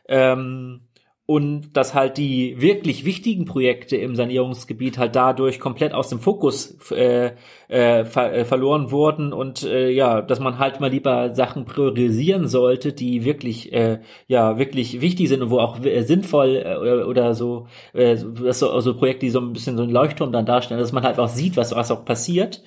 [0.09, 0.83] Ähm,
[1.25, 6.77] und dass halt die wirklich wichtigen Projekte im Sanierungsgebiet halt dadurch komplett aus dem Fokus
[6.91, 7.33] äh,
[7.69, 12.49] äh, ver äh, verloren wurden und äh, ja, dass man halt mal lieber Sachen priorisieren
[12.49, 17.07] sollte, die wirklich äh, ja wirklich wichtig sind und wo auch äh, sinnvoll äh, oder,
[17.07, 20.81] oder so, äh, so also Projekte, die so ein bisschen so ein Leuchtturm dann darstellen,
[20.81, 22.63] dass man halt auch sieht, was was auch passiert.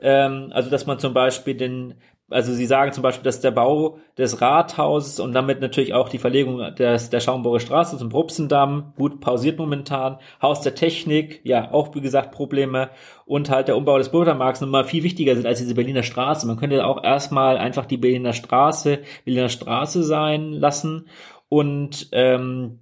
[0.00, 1.94] Ähm, also dass man zum Beispiel den
[2.28, 6.18] also sie sagen zum Beispiel, dass der Bau des Rathauses und damit natürlich auch die
[6.18, 10.18] Verlegung des, der Schaumburger Straße zum Probstendamm gut pausiert momentan.
[10.42, 12.90] Haus der Technik, ja, auch wie gesagt Probleme.
[13.26, 16.46] Und halt der Umbau des Bürgermarkts nochmal viel wichtiger sind als diese Berliner Straße.
[16.46, 21.06] Man könnte auch erstmal einfach die Berliner Straße Berliner Straße sein lassen
[21.48, 22.80] und ähm,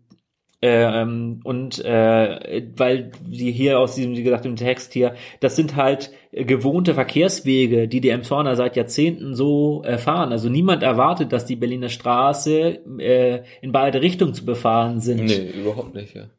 [0.66, 5.76] ähm, und äh, weil sie hier aus diesem, wie gesagt, im Text hier, das sind
[5.76, 10.32] halt gewohnte Verkehrswege, die die Emshorner seit Jahrzehnten so erfahren.
[10.32, 15.24] Also niemand erwartet, dass die Berliner Straße äh, in beide Richtungen zu befahren sind.
[15.24, 16.30] Nee, überhaupt nicht, ja.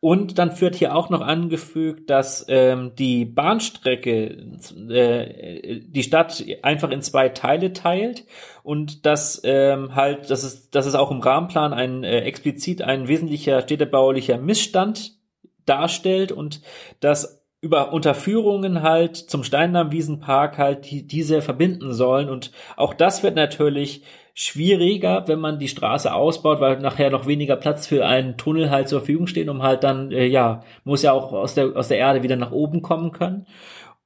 [0.00, 4.46] Und dann wird hier auch noch angefügt, dass ähm, die Bahnstrecke
[4.88, 8.24] äh, die Stadt einfach in zwei Teile teilt
[8.62, 13.08] und dass ähm, halt, dass es, dass es auch im Rahmenplan ein äh, explizit ein
[13.08, 15.18] wesentlicher städtebaulicher Missstand
[15.66, 16.62] darstellt und
[17.00, 22.28] dass über Unterführungen halt zum Steindammwiesenpark halt die, diese verbinden sollen.
[22.28, 24.04] Und auch das wird natürlich
[24.40, 28.88] schwieriger, wenn man die Straße ausbaut, weil nachher noch weniger Platz für einen Tunnel halt
[28.88, 31.98] zur Verfügung steht, um halt dann, äh, ja, muss ja auch aus der, aus der
[31.98, 33.46] Erde wieder nach oben kommen können.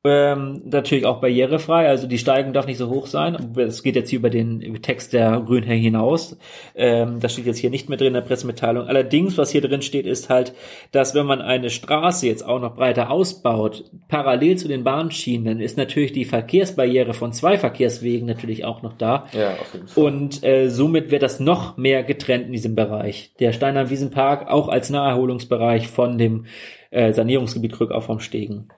[0.05, 3.37] Ähm, natürlich auch barrierefrei, also die Steigung darf nicht so hoch sein.
[3.57, 6.37] Es geht jetzt hier über den Text der Grünherr hinaus.
[6.75, 8.89] Ähm, das steht jetzt hier nicht mehr drin in der Pressemitteilung.
[8.89, 10.55] Allerdings, was hier drin steht, ist halt,
[10.91, 15.61] dass wenn man eine Straße jetzt auch noch breiter ausbaut, parallel zu den Bahnschienen, dann
[15.61, 19.27] ist natürlich die Verkehrsbarriere von zwei Verkehrswegen natürlich auch noch da.
[19.33, 20.05] Ja, auf jeden Fall.
[20.05, 23.31] Und äh, somit wird das noch mehr getrennt in diesem Bereich.
[23.39, 26.47] Der Steinheim Wiesenpark auch als Naherholungsbereich von dem
[26.91, 28.69] äh, Sanierungsgebiet Krückau vom Stegen.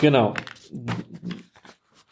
[0.00, 0.34] Genau.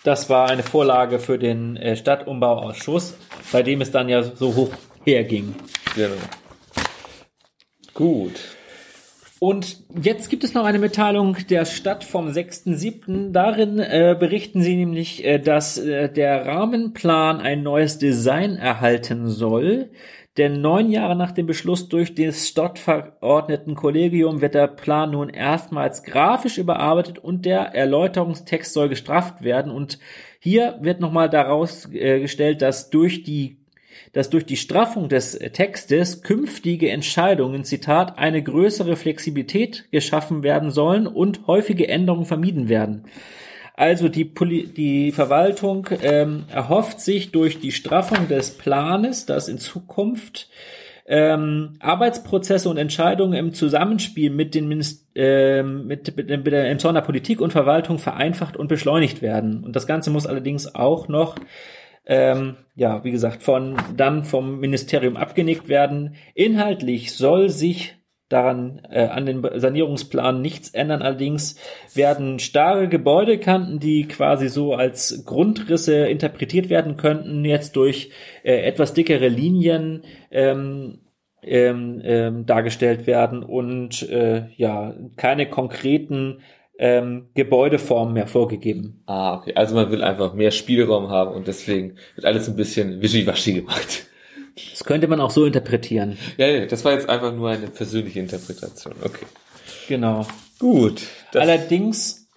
[0.04, 3.14] Das war eine Vorlage für den äh, Stadtumbauausschuss,
[3.52, 4.70] bei dem es dann ja so hoch
[5.04, 5.54] herging.
[5.94, 6.14] Genau.
[7.94, 8.32] Gut.
[9.40, 13.30] Und jetzt gibt es noch eine Mitteilung der Stadt vom 6.7.
[13.30, 19.90] Darin äh, berichten sie nämlich, äh, dass äh, der Rahmenplan ein neues Design erhalten soll.
[20.38, 26.58] Denn neun Jahre nach dem Beschluss durch das Stadtverordnetenkollegium wird der Plan nun erstmals grafisch
[26.58, 29.72] überarbeitet und der Erläuterungstext soll gestrafft werden.
[29.72, 29.98] Und
[30.38, 33.58] hier wird nochmal daraus äh, gestellt, dass durch die
[34.12, 41.06] dass durch die Straffung des Textes künftige Entscheidungen, Zitat, eine größere Flexibilität geschaffen werden sollen
[41.06, 43.04] und häufige Änderungen vermieden werden.
[43.78, 49.58] Also die, Poli die Verwaltung ähm, erhofft sich durch die Straffung des Planes, dass in
[49.58, 50.48] Zukunft
[51.06, 57.02] ähm, Arbeitsprozesse und Entscheidungen im Zusammenspiel mit den Minist äh, mit, mit, mit der Emsonner
[57.02, 59.62] Politik und Verwaltung vereinfacht und beschleunigt werden.
[59.62, 61.36] Und das Ganze muss allerdings auch noch
[62.04, 66.16] ähm, ja, wie gesagt, von dann vom Ministerium abgenickt werden.
[66.34, 67.97] Inhaltlich soll sich
[68.28, 71.02] daran äh, an den Sanierungsplan nichts ändern.
[71.02, 71.56] Allerdings
[71.94, 78.10] werden starre Gebäudekanten, die quasi so als Grundrisse interpretiert werden könnten, jetzt durch
[78.42, 80.98] äh, etwas dickere Linien ähm,
[81.42, 86.40] ähm, ähm, dargestellt werden und äh, ja keine konkreten
[86.78, 89.02] ähm, Gebäudeformen mehr vorgegeben.
[89.06, 89.52] Ah, okay.
[89.54, 94.06] Also man will einfach mehr Spielraum haben und deswegen wird alles ein bisschen wischiwaschi gemacht.
[94.70, 96.18] Das könnte man auch so interpretieren.
[96.36, 98.94] Ja, ja, das war jetzt einfach nur eine persönliche Interpretation.
[99.02, 99.26] Okay.
[99.88, 100.26] Genau.
[100.58, 101.02] Gut.
[101.34, 102.28] Allerdings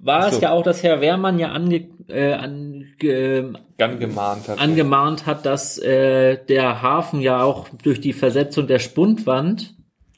[0.00, 0.36] war so.
[0.36, 5.78] es ja auch, dass Herr Wehrmann ja ange, äh, ange, angemahnt hat, angemahnt hat, dass
[5.78, 9.74] äh, der Hafen ja auch durch die Versetzung der Spundwand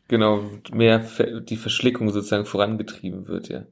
[0.09, 1.05] genau mehr
[1.41, 3.65] die Verschlickung sozusagen vorangetrieben wird, ja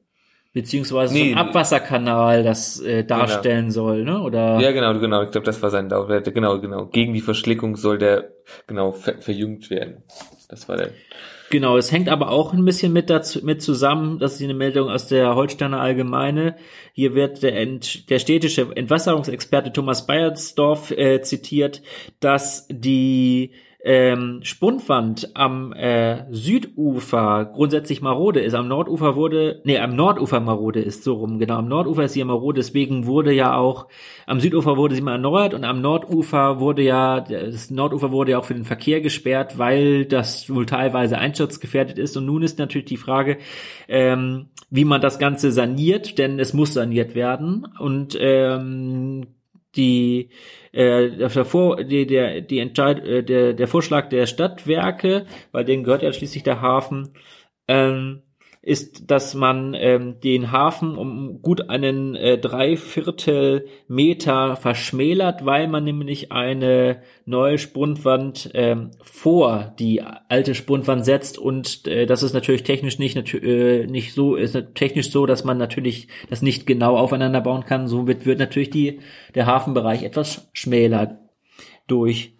[0.55, 3.19] beziehungsweise nee, so ein Abwasserkanal das äh, genau.
[3.19, 3.73] darstellen genau.
[3.73, 4.21] soll, ne?
[4.21, 5.23] Oder ja, genau, genau.
[5.23, 6.33] Ich glaube, das war sein Dauerwert.
[6.33, 6.85] Genau, genau.
[6.85, 8.31] Gegen die Verschlickung soll der
[8.65, 10.03] genau ver verjüngt werden.
[10.47, 10.91] Das war der.
[11.49, 14.17] Genau, es hängt aber auch ein bisschen mit dazu mit zusammen.
[14.17, 16.55] Das ist eine Meldung aus der Holsteiner Allgemeine.
[16.93, 21.81] Hier wird der, Ent, der städtische Entwasserungsexperte Thomas Beiersdorf äh, zitiert,
[22.21, 23.51] dass die
[23.87, 28.55] ähm, Spundwand am äh, Südufer grundsätzlich marode ist.
[28.55, 31.57] Am Nordufer wurde, nee, am Nordufer marode ist so rum, genau.
[31.57, 33.87] Am Nordufer ist sie ja marode, deswegen wurde ja auch,
[34.25, 38.39] am Südufer wurde sie mal erneuert und am Nordufer wurde ja, das Nordufer wurde ja
[38.39, 42.17] auch für den Verkehr gesperrt, weil das wohl teilweise einsturzgefährdet ist.
[42.17, 43.37] Und nun ist natürlich die Frage,
[43.87, 47.67] ähm, wie man das Ganze saniert, denn es muss saniert werden.
[47.77, 49.27] Und ähm,
[49.75, 50.29] die
[50.71, 55.83] äh, der, Vor die, der, die Entscheid äh, der, der Vorschlag der Stadtwerke, weil denen
[55.83, 57.13] gehört ja schließlich der Hafen,
[57.67, 58.21] ähm,
[58.65, 65.83] ist, dass man ähm, den Hafen um gut einen äh, Dreiviertel Meter verschmälert, weil man
[65.83, 72.63] nämlich eine neue Spundwand ähm, vor die alte Spundwand setzt und äh, das ist natürlich
[72.63, 77.41] technisch nicht äh, nicht so ist technisch so, dass man natürlich das nicht genau aufeinander
[77.41, 77.87] bauen kann.
[77.87, 78.99] Somit wird natürlich die
[79.35, 81.19] der Hafenbereich etwas schmäler
[81.87, 82.34] durch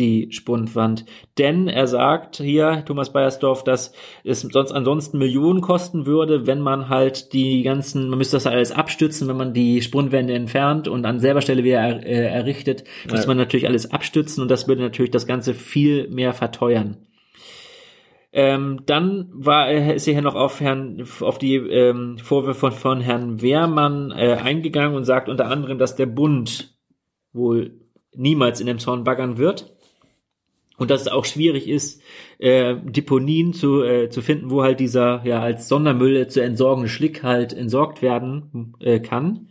[0.00, 1.04] die Spundwand.
[1.38, 3.92] Denn er sagt hier, Thomas Beiersdorf, dass
[4.24, 8.72] es sonst ansonsten Millionen kosten würde, wenn man halt die ganzen, man müsste das alles
[8.72, 13.28] abstützen, wenn man die Spundwände entfernt und an selber Stelle wieder er, äh, errichtet, müsste
[13.28, 16.96] man natürlich alles abstützen und das würde natürlich das Ganze viel mehr verteuern.
[18.32, 22.72] Ähm, dann war er ist er hier noch auf Herrn auf die ähm, Vorwürfe von,
[22.72, 26.78] von Herrn Wehrmann äh, eingegangen und sagt unter anderem, dass der Bund
[27.32, 27.80] wohl
[28.14, 29.74] niemals in dem Zorn baggern wird
[30.80, 32.02] und dass es auch schwierig ist,
[32.38, 37.22] äh, Deponien zu, äh, zu finden, wo halt dieser ja als Sondermüll zu entsorgende Schlick
[37.22, 39.50] halt entsorgt werden äh, kann.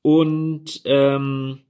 [0.00, 1.60] Und ähm,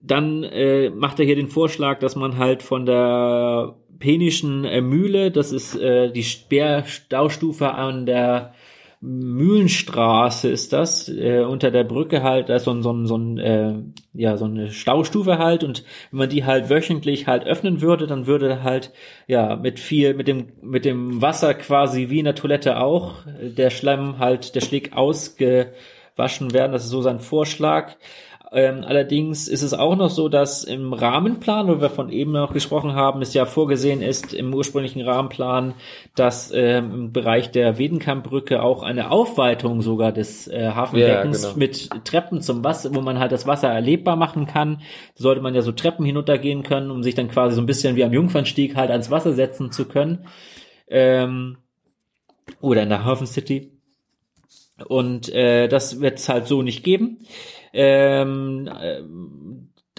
[0.00, 5.32] dann äh, macht er hier den Vorschlag, dass man halt von der penischen äh, Mühle,
[5.32, 8.54] das ist äh, die Sperrstaustufe an der
[9.04, 13.16] Mühlenstraße ist das, äh, unter der Brücke halt, da ist so ein, so ein, so
[13.16, 13.74] ein äh,
[14.14, 18.28] ja, so eine Staustufe halt und wenn man die halt wöchentlich halt öffnen würde, dann
[18.28, 18.92] würde halt,
[19.26, 23.70] ja, mit viel, mit dem, mit dem Wasser quasi wie in der Toilette auch, der
[23.70, 27.96] Schlemm halt, der Schlick ausgewaschen werden, das ist so sein Vorschlag.
[28.54, 32.52] Ähm, allerdings ist es auch noch so, dass im Rahmenplan, wo wir von eben noch
[32.52, 35.72] gesprochen haben, es ja vorgesehen ist im ursprünglichen Rahmenplan,
[36.16, 41.58] dass ähm, im Bereich der Wedenkampbrücke auch eine Aufweitung sogar des äh, Hafenbeckens ja, genau.
[41.58, 44.82] mit Treppen zum Wasser, wo man halt das Wasser erlebbar machen kann.
[45.16, 47.96] Da sollte man ja so Treppen hinuntergehen können, um sich dann quasi so ein bisschen
[47.96, 50.26] wie am Jungfernstieg halt ans Wasser setzen zu können.
[50.88, 51.56] Ähm,
[52.60, 53.72] oder in der Hafen City.
[54.88, 57.24] Und äh, das wird es halt so nicht geben.
[57.72, 58.68] Ähm,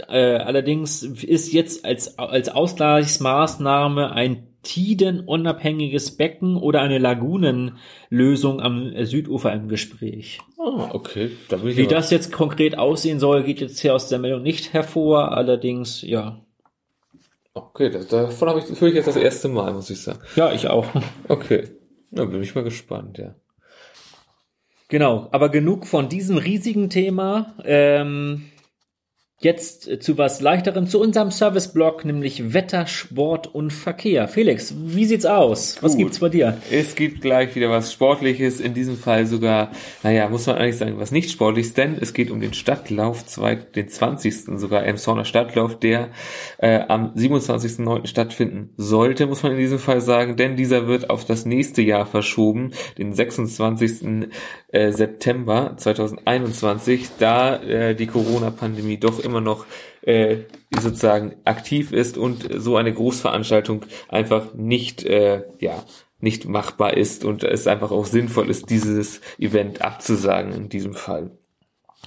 [0.07, 9.53] äh, allerdings ist jetzt als, als Ausgleichsmaßnahme ein tidenunabhängiges Becken oder eine Lagunenlösung am Südufer
[9.53, 10.39] im Gespräch.
[10.57, 11.31] Ah, okay.
[11.49, 15.33] Da Wie das jetzt konkret aussehen soll, geht jetzt hier aus der Meldung nicht hervor.
[15.33, 16.39] Allerdings, ja.
[17.53, 20.19] Okay, das, davon habe ich, höre ich jetzt das erste Mal, muss ich sagen.
[20.35, 20.87] Ja, ich auch.
[21.27, 21.67] Okay.
[22.09, 23.35] Na, bin ich mal gespannt, ja.
[24.93, 27.55] Genau, aber genug von diesem riesigen Thema.
[27.65, 28.43] Ähm,
[29.43, 34.29] Jetzt äh, zu was leichterem, zu unserem Serviceblog, nämlich Wetter, Sport und Verkehr.
[34.29, 35.75] Felix, wie sieht's aus?
[35.81, 35.99] Was Gut.
[35.99, 36.57] gibt's bei dir?
[36.71, 40.97] Es gibt gleich wieder was Sportliches, in diesem Fall sogar, naja, muss man eigentlich sagen,
[40.97, 43.25] was nicht Sportliches, denn es geht um den Stadtlauf,
[43.75, 44.59] den 20.
[44.59, 46.11] sogar Emshorner Stadtlauf, der
[46.59, 48.07] äh, am 27.09.
[48.07, 52.05] stattfinden sollte, muss man in diesem Fall sagen, denn dieser wird auf das nächste Jahr
[52.05, 54.29] verschoben, den 26.
[54.69, 59.65] Äh, September 2021, da äh, die Corona-Pandemie doch immer noch
[60.01, 60.37] äh,
[60.79, 65.83] sozusagen aktiv ist und so eine Großveranstaltung einfach nicht, äh, ja,
[66.19, 71.31] nicht machbar ist und es einfach auch sinnvoll ist, dieses Event abzusagen in diesem Fall.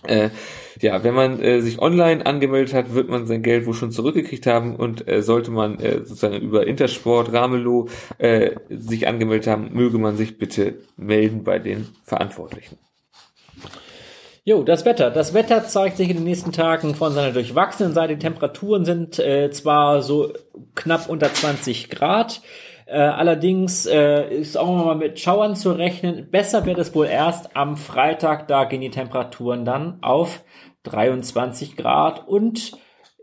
[0.05, 0.31] Äh,
[0.81, 4.47] ja, wenn man äh, sich online angemeldet hat, wird man sein Geld wohl schon zurückgekriegt
[4.47, 9.99] haben und äh, sollte man äh, sozusagen über Intersport, Ramelow äh, sich angemeldet haben, möge
[9.99, 12.79] man sich bitte melden bei den Verantwortlichen.
[14.49, 15.11] Jo, das Wetter.
[15.11, 18.15] Das Wetter zeigt sich in den nächsten Tagen von seiner durchwachsenen Seite.
[18.15, 20.35] Die Temperaturen sind äh, zwar so
[20.77, 22.43] knapp unter 20 Grad,
[22.87, 26.31] äh, allerdings äh, ist auch mal mit Schauern zu rechnen.
[26.31, 28.47] Besser wird es wohl erst am Freitag.
[28.47, 30.45] Da gehen die Temperaturen dann auf
[30.85, 32.79] 23 Grad und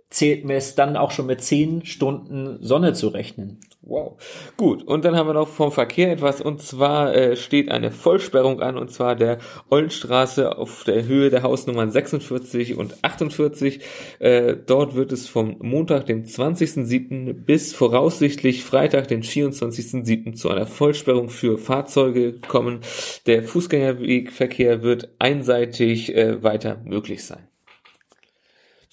[0.10, 3.62] zählt mir es dann auch schon mit 10 Stunden Sonne zu rechnen.
[3.86, 4.16] Wow.
[4.56, 8.62] Gut, und dann haben wir noch vom Verkehr etwas, und zwar äh, steht eine Vollsperrung
[8.62, 13.82] an, und zwar der Ollenstraße auf der Höhe der Hausnummern 46 und 48.
[14.20, 17.34] Äh, dort wird es vom Montag, dem 20.07.
[17.34, 20.34] bis voraussichtlich Freitag, den 24.07.
[20.36, 22.80] zu einer Vollsperrung für Fahrzeuge kommen.
[23.26, 27.53] Der Fußgängerwegverkehr wird einseitig äh, weiter möglich sein.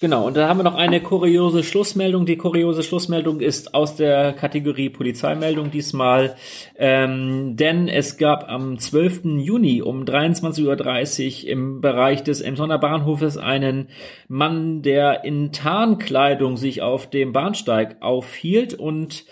[0.01, 2.25] Genau, und da haben wir noch eine kuriose Schlussmeldung.
[2.25, 6.35] Die kuriose Schlussmeldung ist aus der Kategorie Polizeimeldung diesmal,
[6.75, 9.25] ähm, denn es gab am 12.
[9.37, 13.89] Juni um 23.30 Uhr im Bereich des Emsonner Bahnhofes einen
[14.27, 19.25] Mann, der in Tarnkleidung sich auf dem Bahnsteig aufhielt und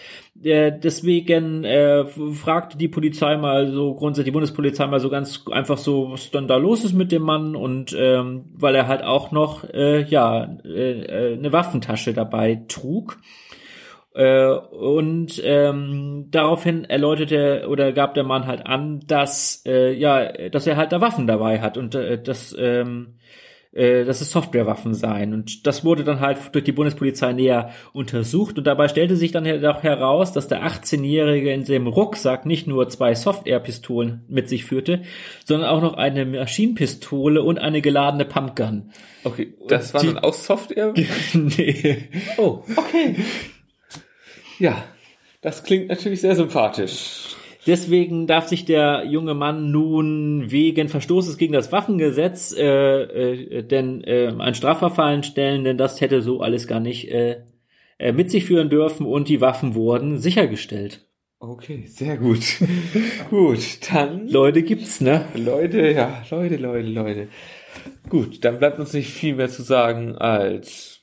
[0.43, 5.77] äh, deswegen äh, fragte die Polizei mal so grundsätzlich die Bundespolizei mal so ganz einfach
[5.77, 9.31] so was dann da los ist mit dem Mann und ähm, weil er halt auch
[9.31, 13.17] noch äh, ja äh, äh eine Waffentasche dabei trug.
[14.15, 20.65] Äh, und ähm, daraufhin erläuterte oder gab der Mann halt an dass äh, ja dass
[20.65, 23.19] er halt da Waffen dabei hat und äh, das ähm, äh,
[23.71, 25.33] dass es Softwarewaffen seien.
[25.33, 28.57] Und das wurde dann halt durch die Bundespolizei näher untersucht.
[28.57, 32.89] Und dabei stellte sich dann auch heraus, dass der 18-Jährige in dem Rucksack nicht nur
[32.89, 35.03] zwei Software-Pistolen mit sich führte,
[35.45, 38.91] sondern auch noch eine Maschinenpistole und eine geladene Pumpgun.
[39.23, 40.93] Okay, das war dann auch Software?
[41.33, 42.09] nee.
[42.37, 43.17] Oh, okay.
[44.57, 44.83] Ja,
[45.41, 47.28] das klingt natürlich sehr sympathisch.
[47.69, 54.03] Deswegen darf sich der junge Mann nun wegen Verstoßes gegen das Waffengesetz äh, äh, denn
[54.03, 57.43] äh, ein Strafverfahren stellen, denn das hätte so alles gar nicht äh,
[57.99, 61.05] äh, mit sich führen dürfen und die Waffen wurden sichergestellt.
[61.37, 62.41] Okay, sehr gut.
[63.29, 63.59] gut,
[63.93, 64.27] dann.
[64.27, 65.25] Leute gibt's, ne?
[65.35, 67.27] Leute, ja, Leute, Leute, Leute.
[68.09, 70.98] Gut, dann bleibt uns nicht viel mehr zu sagen als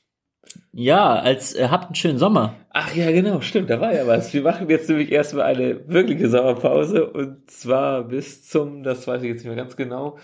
[0.73, 2.55] Ja, als äh, habt einen schönen Sommer.
[2.71, 4.33] Ach ja, genau, stimmt, da war ja was.
[4.33, 9.29] Wir machen jetzt nämlich erstmal eine wirkliche Sommerpause und zwar bis zum, das weiß ich
[9.29, 10.17] jetzt nicht mehr ganz genau.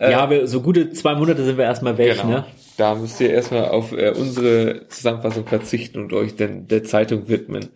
[0.00, 2.28] Äh, ja, wir, so gute zwei Monate sind wir erstmal weg, genau.
[2.28, 2.44] ne?
[2.76, 7.70] Da müsst ihr erstmal auf äh, unsere Zusammenfassung verzichten und euch denn der Zeitung widmen.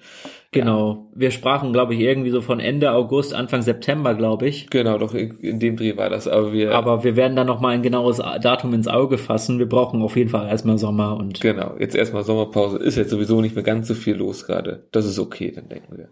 [0.52, 1.08] Genau.
[1.14, 4.68] Wir sprachen, glaube ich, irgendwie so von Ende August, Anfang September, glaube ich.
[4.68, 6.26] Genau, doch in, dem Dreh war das.
[6.26, 9.60] Aber wir, aber wir werden dann noch mal ein genaues Datum ins Auge fassen.
[9.60, 11.40] Wir brauchen auf jeden Fall erstmal Sommer und.
[11.40, 12.78] Genau, jetzt erstmal Sommerpause.
[12.78, 14.88] Ist jetzt sowieso nicht mehr ganz so viel los gerade.
[14.90, 16.08] Das ist okay, dann denken wir.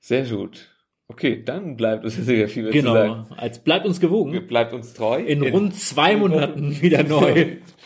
[0.00, 0.68] Sehr gut.
[1.08, 2.92] Okay, dann bleibt uns jetzt wieder viel mehr genau.
[2.92, 3.26] zu sagen.
[3.28, 4.46] Genau, als bleibt uns gewogen.
[4.46, 5.20] Bleibt uns treu.
[5.20, 7.56] In, in rund zwei Monaten wieder neu.